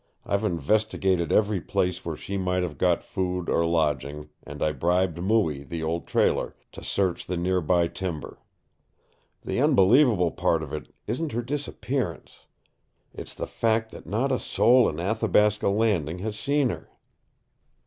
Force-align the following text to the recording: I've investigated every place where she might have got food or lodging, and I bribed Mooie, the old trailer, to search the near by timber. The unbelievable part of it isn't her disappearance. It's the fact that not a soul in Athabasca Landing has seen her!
I've 0.25 0.43
investigated 0.43 1.31
every 1.31 1.61
place 1.61 2.03
where 2.03 2.15
she 2.15 2.35
might 2.35 2.63
have 2.63 2.79
got 2.79 3.03
food 3.03 3.47
or 3.49 3.67
lodging, 3.67 4.29
and 4.41 4.63
I 4.63 4.71
bribed 4.71 5.19
Mooie, 5.21 5.61
the 5.63 5.83
old 5.83 6.07
trailer, 6.07 6.55
to 6.71 6.83
search 6.83 7.27
the 7.27 7.37
near 7.37 7.61
by 7.61 7.87
timber. 7.87 8.39
The 9.43 9.61
unbelievable 9.61 10.31
part 10.31 10.63
of 10.63 10.73
it 10.73 10.87
isn't 11.05 11.33
her 11.33 11.43
disappearance. 11.43 12.47
It's 13.13 13.35
the 13.35 13.45
fact 13.45 13.91
that 13.91 14.07
not 14.07 14.31
a 14.31 14.39
soul 14.39 14.89
in 14.89 14.99
Athabasca 14.99 15.67
Landing 15.69 16.17
has 16.17 16.35
seen 16.39 16.69
her! 16.69 16.89